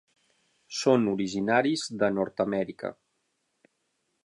Són 0.77 1.05
originaris 1.11 1.85
de 2.05 2.11
Nord-amèrica. 2.15 2.95